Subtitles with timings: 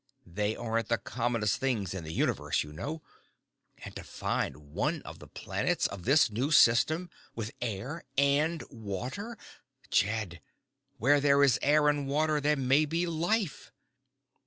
[0.25, 3.03] They aren't the commonest things in the universe, you know.
[3.85, 9.37] And to find one of the planets of this new system with air and water
[9.91, 10.41] Jed,
[10.97, 13.71] where there is air and water there may be life!"